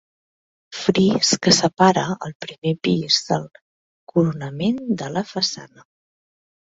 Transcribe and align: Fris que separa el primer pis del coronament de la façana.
Fris 0.75 1.33
que 1.47 1.51
separa 1.57 2.05
el 2.27 2.33
primer 2.45 2.71
pis 2.87 3.17
del 3.27 3.45
coronament 4.13 4.81
de 5.03 5.11
la 5.19 5.23
façana. 5.33 5.85